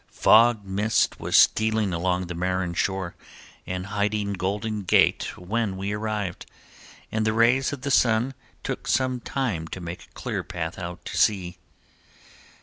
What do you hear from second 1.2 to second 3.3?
stealing along the Marin shore,